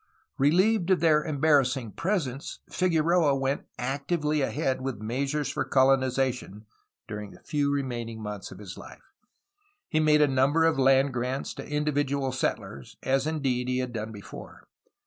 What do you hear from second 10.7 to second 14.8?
land grants to individual settlers, as inded he had done before.